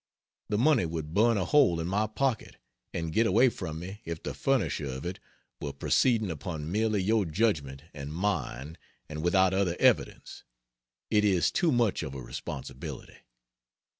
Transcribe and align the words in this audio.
The 0.49 0.57
money 0.57 0.87
would 0.87 1.13
burn 1.13 1.37
a 1.37 1.45
hole 1.45 1.79
in 1.79 1.85
my 1.85 2.07
pocket 2.07 2.57
and 2.91 3.13
get 3.13 3.27
away 3.27 3.49
from 3.49 3.77
me 3.77 4.01
if 4.03 4.23
the 4.23 4.33
furnisher 4.33 4.87
of 4.87 5.05
it 5.05 5.19
were 5.61 5.71
proceeding 5.73 6.31
upon 6.31 6.71
merely 6.71 6.99
your 7.03 7.23
judgment 7.23 7.83
and 7.93 8.11
mine 8.11 8.79
and 9.07 9.21
without 9.21 9.53
other 9.53 9.75
evidence. 9.79 10.43
It 11.11 11.23
is 11.23 11.51
too 11.51 11.71
much 11.71 12.01
of 12.01 12.15
a 12.15 12.19
responsibility. 12.19 13.17